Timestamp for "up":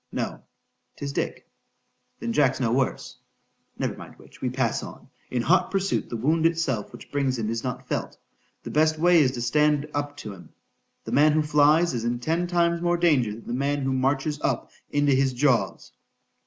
9.93-10.17, 14.41-14.71